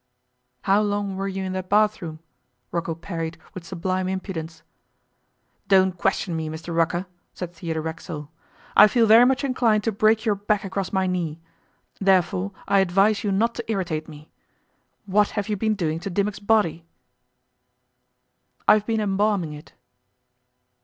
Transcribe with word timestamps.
'How 0.63 0.81
long 0.81 1.15
were 1.15 1.27
you 1.27 1.43
in 1.43 1.51
that 1.53 1.69
bathroom?' 1.69 2.21
Rocco 2.71 2.95
parried 2.95 3.37
with 3.53 3.63
sublime 3.63 4.07
impudence. 4.09 4.63
'Don't 5.67 5.95
question 5.95 6.35
me, 6.35 6.49
Mr 6.49 6.75
Rucker,' 6.75 7.05
said 7.35 7.53
Theodore 7.53 7.83
Racksole. 7.83 8.27
'I 8.75 8.87
feel 8.87 9.05
very 9.05 9.25
much 9.25 9.43
inclined 9.43 9.83
to 9.83 9.91
break 9.91 10.25
your 10.25 10.33
back 10.33 10.63
across 10.63 10.91
my 10.91 11.05
knee. 11.05 11.39
Therefore 11.99 12.51
I 12.67 12.79
advise 12.79 13.23
you 13.23 13.31
not 13.31 13.53
to 13.53 13.71
irritate 13.71 14.07
me. 14.09 14.31
What 15.05 15.29
have 15.37 15.47
you 15.49 15.55
been 15.55 15.75
doing 15.75 15.99
to 15.99 16.09
Dimmock's 16.09 16.39
body?' 16.39 16.87
'I've 18.67 18.87
been 18.87 19.01
embalming 19.01 19.53
it. 19.53 19.73